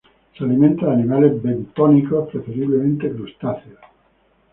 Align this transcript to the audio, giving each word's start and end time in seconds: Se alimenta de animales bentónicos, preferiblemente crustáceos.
Se 0.35 0.43
alimenta 0.43 0.87
de 0.87 0.93
animales 0.93 1.39
bentónicos, 1.43 2.29
preferiblemente 2.31 3.07
crustáceos. 3.11 3.77